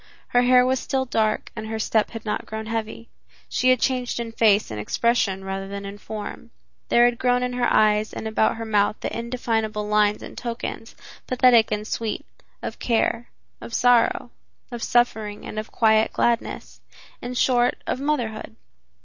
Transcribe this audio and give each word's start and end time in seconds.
Her 0.29 0.41
hair 0.41 0.65
was 0.65 0.79
still 0.79 1.05
dark 1.05 1.51
and 1.55 1.67
her 1.67 1.77
step 1.77 2.09
had 2.09 2.25
not 2.25 2.47
grown 2.47 2.65
heavy. 2.65 3.07
She 3.47 3.69
had 3.69 3.79
changed 3.79 4.19
in 4.19 4.31
face 4.31 4.71
and 4.71 4.79
expression 4.79 5.43
rather 5.45 5.67
than 5.67 5.85
in 5.85 5.99
form. 5.99 6.49
There 6.89 7.05
had 7.05 7.19
grown 7.19 7.43
in 7.43 7.53
her 7.53 7.71
eyes 7.71 8.11
and 8.11 8.27
about 8.27 8.55
her 8.55 8.65
mouth 8.65 8.95
the 9.01 9.15
indefinable 9.15 9.87
lines 9.87 10.23
and 10.23 10.35
tokens, 10.35 10.95
pathetic 11.27 11.71
and 11.71 11.85
sweet, 11.85 12.25
of 12.63 12.79
care, 12.79 13.29
of 13.61 13.75
sorrow, 13.75 14.31
of 14.71 14.81
suffering 14.81 15.45
and 15.45 15.59
of 15.59 15.71
quiet 15.71 16.11
gladness, 16.13 16.81
in 17.21 17.35
short, 17.35 17.75
of 17.85 17.99
motherhood. 17.99 18.55